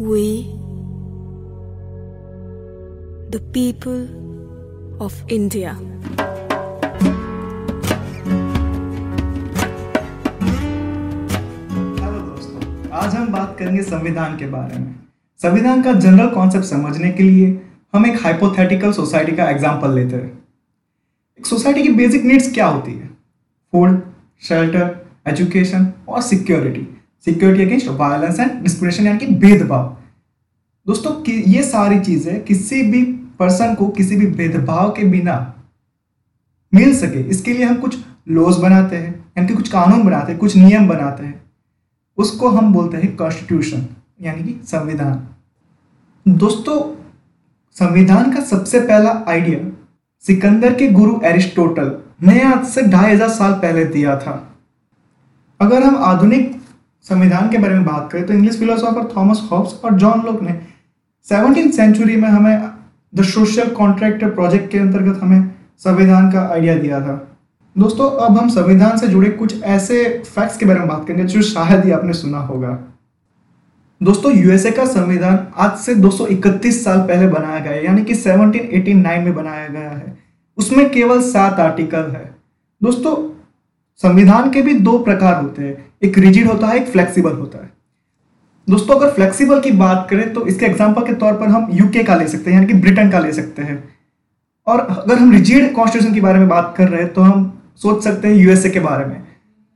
[0.00, 0.44] We,
[3.30, 4.02] the people
[5.00, 5.72] of India.
[5.74, 5.88] Hello
[12.20, 14.94] दोस्तों आज हम बात करेंगे संविधान के बारे में।
[15.42, 17.48] संविधान का जनरल कॉन्सेप्ट समझने के लिए
[17.94, 20.44] हम एक हाइपोथेटिकल सोसाइटी का एग्जांपल लेते हैं।
[21.38, 23.08] एक सोसाइटी की बेसिक नीड्स क्या होती है?
[23.72, 24.00] फ़ूड
[24.42, 24.96] शेल्टर
[25.26, 26.86] एजुकेशन और security
[27.26, 29.96] security against violence and discrimination यानी कि भेदभाव।
[30.86, 33.02] दोस्तों, कि ये सारी चीज़ें किसी भी
[33.38, 35.54] पर्सन को किसी भी भेदभाव के बिना
[36.72, 40.38] मिल सके, इसके लिए हम कुछ लॉज बनाते हैं, यानी कि कुछ कानून बनाते हैं,
[40.40, 41.42] कुछ नियम बनाते हैं।
[42.18, 43.86] उसको हम बोलते हैं कॉन्स्टिट्यूशन
[44.20, 46.80] यानी कि संविधान। दोस्तों,
[47.76, 49.58] संविधान का सबसे पहला आइडिया
[50.24, 51.92] सिकंदर के गुरु एरिस्टोटल
[52.22, 54.32] ने आज से ढाई हज़ार साल पहले दिया था।
[55.60, 56.50] अगर हम आधुनिक
[57.02, 60.60] संविधान के बारे में बात करें तो इंग्लिश फिलोसॉफर थॉमस हॉब्स और जॉन लोक ने
[61.28, 62.70] सेवनटीन सेंचुरी में हमें
[63.14, 67.38] द सोशल कॉन्ट्रैक्टर प्रोजेक्ट के अंतर्गत हमें संविधान का आइडिया दिया था।
[67.78, 71.42] दोस्तों, अब हम संविधान से जुड़े कुछ ऐसे फैक्ट्स के बारे में बात करेंगे जो
[71.42, 72.78] शायद ही आपने सुना होगा।
[74.02, 79.18] दोस्तों यूएसए का संविधान आज से 231 साल पहले बनाया गया है, यानी कि 1789
[79.18, 80.18] में बनाया गया है।
[80.56, 82.36] उसमें केवल सात आर्टिकल है।
[82.82, 83.38] दोस्तों,
[83.96, 87.70] संविधान के भी दो प्रकार होते हैं। एक रिजिड होता है, एक फ्लेक्सिबल होता है।
[88.68, 92.16] दोस्तों, अगर फ्लेक्सिबल की बात करें तो इसके एग्ज़ाम्पल के तौर पर हम यूके का
[92.16, 93.82] ले सकते हैं, यानी कि ब्रिटेन का ले सकते हैं।
[94.66, 98.02] और अगर हम रिजिड कॉन्स्टिट्यूशन के बारे में बात कर रहे हैं तो हम सोच
[98.04, 99.22] सकते हैं यूएसए के बारे में।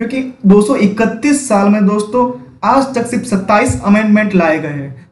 [0.00, 2.30] क्योंकि 231 साल में दोस्तों,
[2.64, 5.08] आज तक सिर्फ़ 27 अमेंडमेंट लाए गए हैं।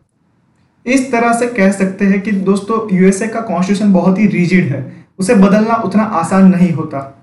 [0.87, 4.81] इस तरह से कह सकते हैं कि दोस्तों यूएसए का कॉन्स्टिट्यूशन बहुत ही रिजिड है।
[5.19, 7.17] उसे बदलना उतना आसान नहीं होता।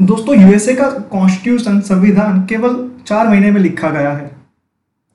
[0.00, 4.36] दोस्तों यूएसए का कॉन्स्टिट्यूशन संविधान केवल चार महीने में लिखा गया है।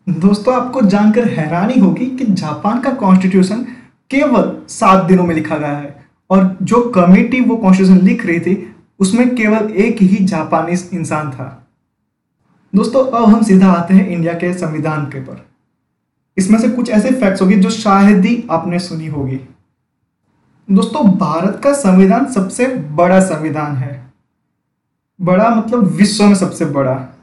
[0.10, 3.62] दोस्तों, आपको जानकर हैरानी होगी कि जापान का कॉन्स्टिट्यूशन
[4.10, 8.76] केवल सात दिनों में लिखा गया है और जो कमिटी वो कॉन्स्टिट्यूशन लिख रही थी,
[9.00, 11.68] उसमें केवल एक ही जापानीज इंसान था।
[12.76, 15.46] दोस्तों, अब हम सीधा आते हैं इंडिया के संविधान के पर।
[16.38, 19.40] इसमें से कुछ ऐसे फैक्ट्स होगी जो शायद ही आपने सुनी होगी।
[20.72, 24.11] दोस्तों, भारत का संविधान सबसे बड़ा संविधान है।
[25.22, 27.18] बड़ा मतलब विश्व में सबसे बड़ा।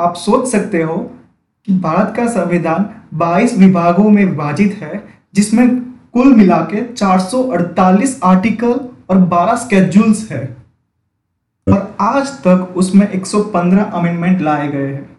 [0.00, 0.96] आप सोच सकते हो
[1.66, 5.04] कि भारत का संविधान 22 विभागों में विभाजित है,
[5.34, 5.80] जिसमें
[6.12, 10.56] कुल मिला के 448 आर्टिकल और 12 स्केड्यूल्स है।
[11.68, 15.16] और आज तक उसमें 115 अमेंडमेंट लाए गए हैं।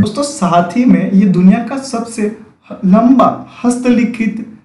[0.00, 2.38] दोस्तों, साथ ही में ये दुनिया का सबसे
[2.84, 4.58] लंबा हस्तलिखित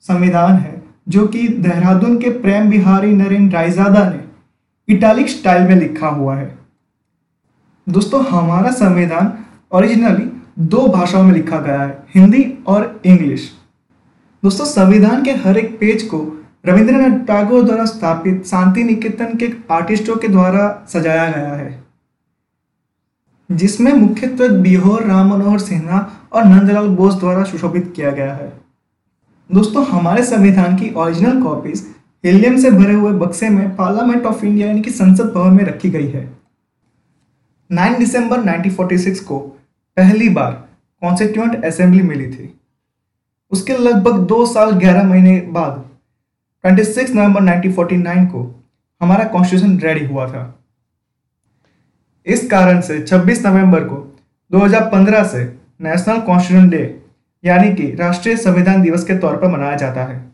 [0.00, 4.29] संविधान है, जो कि देहरादून के प्रेम बिहारी नरेंद्र रायजादा ने
[4.90, 6.58] इटालिक स्टाइल में लिखा हुआ है।
[7.86, 9.32] दोस्तों, हमारा संविधान
[9.72, 10.30] ओरिजिनली
[10.66, 13.50] दो भाषाओं में लिखा गया है, हिंदी और इंग्लिश।
[14.42, 16.18] दोस्तों, संविधान के हर एक पेज को
[16.66, 21.84] रविंद्रनाथ टैगोर द्वारा स्थापित शांति निकेतन के आर्टिस्टों के द्वारा सजाया गया है,
[23.50, 28.52] जिसमें मुख्यत्वे बिहोर राम मनोहर सिन्हा और नंदलाल बोस द्वारा सुशोभित किया गया है।
[29.50, 31.86] दोस्तों, हमारे संविधान की ओरिजिनल कॉपीज
[32.24, 35.90] हेलियम से भरे हुए बक्से में पार्लियामेंट ऑफ़ इंडिया यानी कि संसद भवन में रखी
[35.90, 36.38] गई है।
[37.72, 39.38] 9 दिसंबर 1946 को
[39.96, 40.52] पहली बार
[41.00, 42.60] कॉन्स्टिट्यूंट असेंबली मिली थी।
[43.50, 45.90] उसके लगभग दो साल ग्यारह महीने बाद
[46.64, 48.64] 26 नवंबर 1949 को
[49.00, 50.64] हमारा कॉन्स्टिट्यूशन रेडी हुआ था।
[52.26, 54.18] इस कारण से 26 नवंबर को
[54.52, 55.44] 2015 से
[55.80, 57.02] नेशनल कॉन्स्टिट्यूशन डे
[57.44, 60.29] यानी कि राष्ट्रीय संविधान दिवस के तौर पर मनाया जाता है।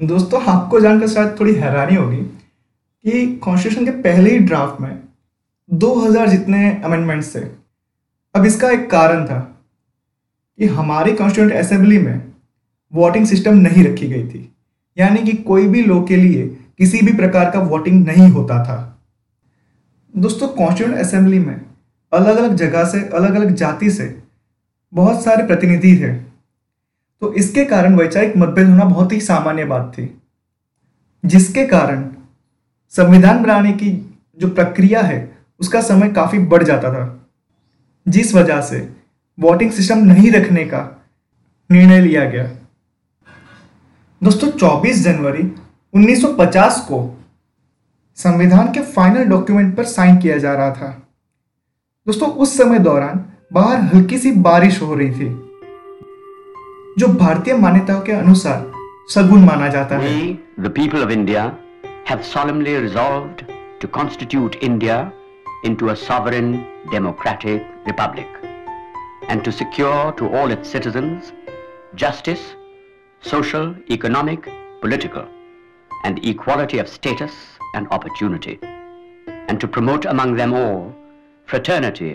[0.00, 4.98] दोस्तों, आपको जानकर शायद थोड़ी हैरानी होगी कि कॉन्स्टिट्यूशन के पहले ही ड्राफ्ट में
[5.70, 7.40] 2000 जितने अमेंडमेंट्स थे,
[8.34, 9.38] अब इसका एक कारण था
[10.58, 12.22] कि हमारी कॉन्स्टिट्यूंट असेंबली में
[12.92, 14.40] वोटिंग सिस्टम नहीं रखी गई थी।
[14.96, 16.46] यानी कि कोई भी लोग के लिए
[16.78, 18.78] किसी भी प्रकार का वोटिंग नहीं होता था।
[20.14, 21.60] दोस्तों कॉन्स्टिट्यूंट असेंबली में
[22.12, 24.14] अलग अलग जगह से अलग अलग जाति से
[24.92, 26.12] बहुत सारे प्रतिनिधि थे।
[27.20, 30.22] तो इसके कारण वैचारिक मतभेद होना बहुत ही सामान्य बात थी।
[31.24, 32.10] जिसके कारण
[32.90, 37.28] संविधान बनाने की जो प्रक्रिया है, उसका समय काफ़ी बढ़ जाता था।
[38.08, 38.96] जिस वजह से
[39.40, 41.04] वोटिंग सिस्टम नहीं रखने का
[41.70, 42.50] निर्णय लिया गया।
[44.22, 45.52] दोस्तों 24 जनवरी
[45.94, 47.24] 1950 को
[48.16, 51.08] संविधान के फाइनल डॉक्यूमेंट पर साइन किया जा रहा था।
[52.06, 55.49] दोस्तों, उस समय दौरान बाहर हल्की सी बारिश हो रही थी।
[56.98, 58.70] जो भारतीय मान्यताओं के अनुसार
[59.08, 60.12] सगुन माना जाता है।
[60.60, 61.42] The people of India
[62.08, 63.42] have solemnly resolved
[63.80, 64.96] to constitute India
[65.64, 66.52] into a sovereign
[66.90, 68.40] democratic republic
[69.30, 71.32] and to secure to all its citizens
[72.00, 72.46] justice
[73.22, 74.48] social economic
[74.82, 75.26] political
[76.06, 77.38] and equality of status
[77.76, 80.90] and opportunity and to promote among them all
[81.48, 82.12] fraternity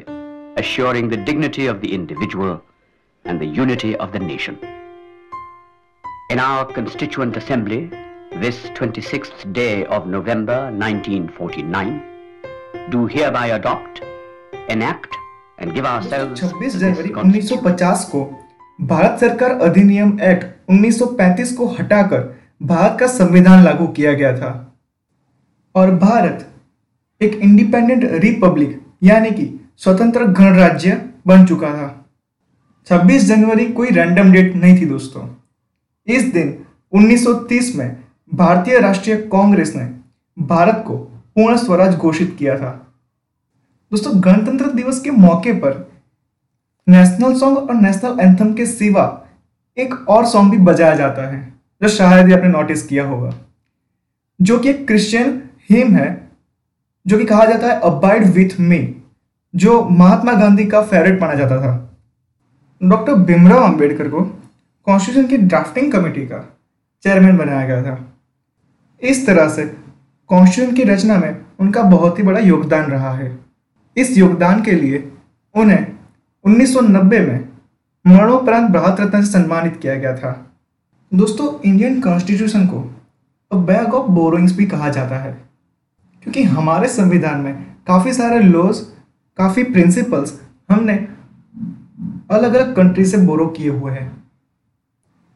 [0.60, 2.52] assuring the dignity of the individual
[3.26, 4.58] and the unity of the nation.
[6.30, 7.90] In our Constituent Assembly,
[8.34, 12.04] this 26th day of November 1949,
[12.92, 14.02] do hereby adopt,
[14.70, 15.16] enact,
[15.58, 17.60] and give ourselves 26 to January this Constitution.
[17.64, 18.24] 1950 को
[18.82, 22.24] भारत सरकार अधिनियम act 1935 को हटाकर
[22.64, 24.52] भारत का संविधान लागू किया गया था
[25.76, 26.48] और भारत
[27.22, 29.46] एक इंडिपेंडेंट रिपब्लिक यानी कि
[29.84, 32.05] स्वतंत्र गणराज्य बन चुका था
[32.88, 35.28] 26 जनवरी कोई रैंडम डेट नहीं थी दोस्तों।
[36.08, 36.58] इस दिन
[36.94, 37.96] 1930 में
[38.34, 39.86] भारतीय राष्ट्रीय कांग्रेस ने
[40.38, 40.98] भारत को
[41.36, 42.72] पूर्ण स्वराज घोषित किया था।
[43.92, 45.92] दोस्तों, गणतंत्र दिवस के मौके पर
[46.88, 49.06] नेशनल सॉन्ग और नेशनल एंथम के सिवा
[49.78, 53.34] एक और सॉन्ग भी बजाया जाता है, जो शायद ही आपने नोटिस किया होगा,
[54.40, 56.30] जो कि एक क्रिश्चियन हिम है,
[57.08, 58.96] जो कि कहा जाता है अबाइड विथ मी
[59.54, 61.95] जो महात्मा गांधी का फेवरेट माना जाता था।
[62.82, 64.22] डॉक्टर भीमराव अंबेडकर को
[64.88, 66.40] कॉन्स्टिट्यूशन की ड्राफ्टिंग कमेटी का
[67.04, 67.98] चेयरमैन बनाया गया था।
[69.02, 69.66] इस तरह से
[70.30, 73.38] कॉन्स्टिट्यूशन की रचना में उनका बहुत ही बड़ा योगदान रहा है।
[73.98, 75.12] इस योगदान के लिए
[75.56, 75.86] उन्हें
[76.46, 77.48] 1990 में
[78.06, 80.32] मरणोपरांत भारत रत्न से सम्मानित किया गया था।
[81.12, 82.80] दोस्तों, इंडियन कॉन्स्टिट्यूशन को
[83.52, 85.32] बैग ऑफ़ बोरोइंग्स भी कहा जाता है,
[86.24, 87.54] क्योंकि हमारे संविधान में
[87.88, 88.80] काफ़ी सारे लॉज
[89.40, 90.40] काफ़ी प्रिंसिपल्स
[90.70, 90.96] हमने
[92.30, 94.12] अलग अलग कंट्री से बोरो किए हुए हैं।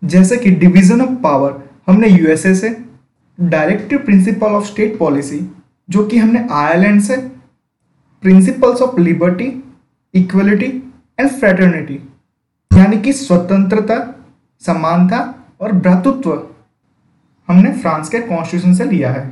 [0.01, 2.69] जैसे कि डिवीज़न ऑफ़ पावर हमने यूएसए से
[3.37, 5.39] directive principle of state policy
[5.89, 7.17] जो कि हमने आयरलैंड से
[8.23, 9.51] principles of liberty
[10.13, 10.67] equality
[11.19, 11.99] and fraternity
[12.71, 13.95] यानी कि स्वतंत्रता,
[14.61, 15.17] समानता
[15.61, 16.31] और भ्रातृत्व,
[17.47, 19.31] हमने फ्रांस के कॉन्स्टिट्यूशन से लिया है।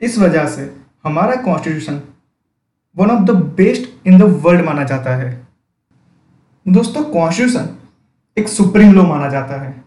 [0.00, 0.70] इस वजह से
[1.04, 2.00] हमारा constitution
[2.96, 5.30] one of the best in the world माना जाता है।
[6.66, 7.68] दोस्तों, कॉन्स्टिट्यूशन
[8.38, 9.84] एक सुप्रीम लॉ माना जाता है।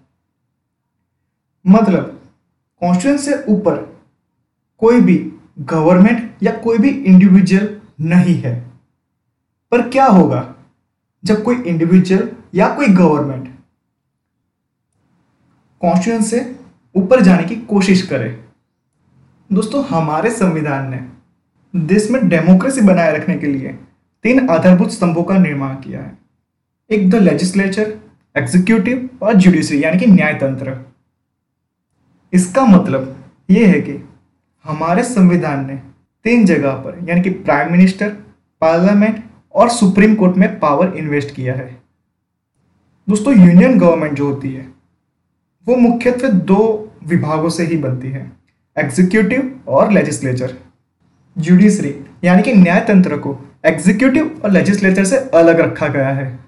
[1.65, 2.21] मतलब
[2.81, 3.75] कॉन्स्टिट्यूशन से ऊपर
[4.79, 5.17] कोई भी
[5.59, 8.53] गवर्नमेंट या कोई भी इंडिविजुअल नहीं है।
[9.71, 10.55] पर क्या होगा,
[11.25, 13.47] जब कोई इंडिविजुअल या कोई गवर्नमेंट
[15.81, 16.55] कॉन्स्टिट्यूशन से
[16.95, 18.29] ऊपर जाने की कोशिश करे,
[19.51, 21.07] दोस्तों, हमारे संविधान ने
[21.75, 23.77] देश में डेमोक्रेसी बनाए रखने के लिए
[24.23, 26.22] तीन आधारभूत स्तंभों का निर्माण किया है।
[26.89, 27.93] एक द लेजिस्लेचर
[28.35, 30.75] एग्जीक्यूटिव और जुडिशरी यानी कि न्यायतंत्र।
[32.33, 33.15] इसका मतलब
[33.49, 33.93] ये है कि
[34.65, 35.75] हमारे संविधान ने
[36.25, 38.09] तीन जगह पर, यानी कि प्राइम मिनिस्टर
[38.61, 39.23] पार्लियामेंट
[39.55, 41.67] और सुप्रीम कोर्ट में पावर इन्वेस्ट किया है।
[43.07, 44.67] दोस्तों यूनियन गवर्नमेंट जो होती है,
[45.67, 48.31] वो मुख्यत्वे दो विभागों से ही बनती है
[48.77, 50.57] एग्जीक्यूटिव और लेजिस्लेचर
[51.35, 56.42] जुडिशरी यानी कि न्यायतंत्र को एग्जीक्यूटिव और लेजिस्लेचर से अलग रखा गया है।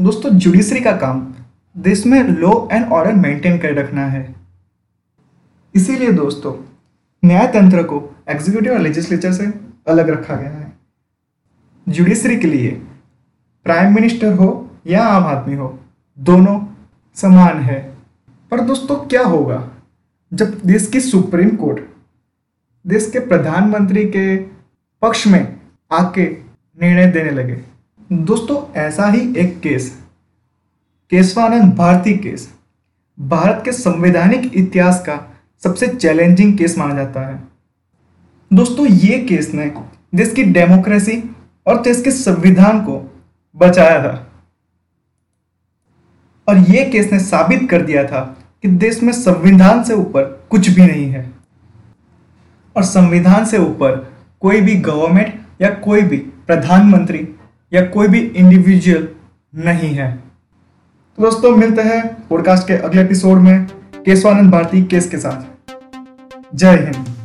[0.00, 1.34] दोस्तों जुडिशरी का काम
[1.76, 4.34] देश में लॉ एंड ऑर्डर मेंटेन कर रखना है।
[5.74, 6.52] इसीलिए दोस्तों,
[7.24, 7.98] न्यायतंत्र को
[8.28, 9.46] एग्जीक्यूटिव और लेजिस्लेचर से
[9.88, 10.72] अलग रखा गया है।
[11.88, 12.70] जुडिशरी के लिए
[13.66, 15.78] प्राइम मिनिस्टर हो या आम आदमी हो,
[16.18, 16.60] दोनों
[17.16, 17.80] समान है।
[18.50, 19.68] पर दोस्तों, क्या होगा?
[20.32, 21.82] जब देश की सुप्रीम कोर्ट
[22.86, 24.36] देश के प्रधानमंत्री के
[25.02, 25.60] पक्ष में
[25.92, 26.30] आके
[26.78, 27.77] निर्णय देने लगे
[28.12, 30.02] दोस्तों, ऐसा ही एक केस
[31.10, 32.54] केशवानंद भारती केस।
[33.20, 37.42] भारत के संवैधानिक इतिहास का सबसे चैलेंजिंग केस माना जाता है।
[38.52, 39.72] दोस्तों, ये केस ने
[40.14, 41.36] देश की डेमोक्रेसी
[41.66, 43.20] और देश के संविधान को
[43.56, 44.32] बचाया था।
[46.48, 50.68] और ये केस ने साबित कर दिया था कि देश में संविधान से ऊपर कुछ
[50.68, 51.32] भी नहीं है।
[52.76, 57.28] और संविधान से ऊपर कोई भी गवर्नमेंट या कोई भी प्रधानमंत्री
[57.72, 59.08] या कोई भी इंडिविजुअल
[59.54, 60.12] नहीं है।
[61.16, 63.66] तो दोस्तों, मिलते हैं पॉडकास्ट के अगले एपिसोड में।
[64.04, 65.70] केशवानंद भारती केस के साथ।
[66.54, 67.17] जय हिंद।